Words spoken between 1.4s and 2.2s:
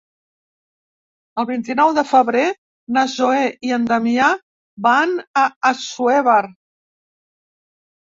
El vint-i-nou de